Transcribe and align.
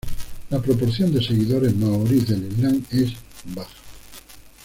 La 0.49 0.59
proporción 0.59 1.13
de 1.13 1.21
seguidores 1.21 1.75
maoríes 1.75 2.27
del 2.29 2.51
Islam 2.51 2.83
es 2.89 3.11
baja. 3.53 3.69